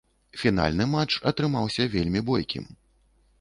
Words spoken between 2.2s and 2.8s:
бойкім.